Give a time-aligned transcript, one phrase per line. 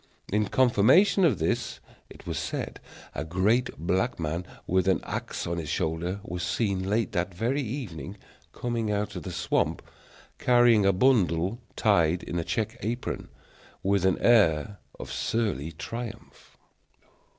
[0.33, 2.79] In confirmation of this, it was said
[3.13, 7.61] a great black man, with an axe on his shoulder, was seen late that very
[7.61, 8.17] evening
[8.51, 9.83] coming out of the swamp,
[10.39, 13.27] carrying a bundle tied in a check apron,
[13.83, 16.57] with an air of surly triumph.